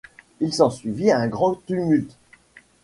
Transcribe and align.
Il 0.39 0.51
s’ensuivit 0.51 1.11
un 1.11 1.27
grand 1.27 1.53
tumulte. 1.67 2.17